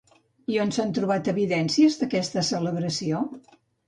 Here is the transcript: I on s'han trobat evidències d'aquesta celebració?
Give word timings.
I 0.51 0.55
on 0.61 0.69
s'han 0.77 0.93
trobat 0.99 1.29
evidències 1.33 1.97
d'aquesta 1.99 2.45
celebració? 2.49 3.21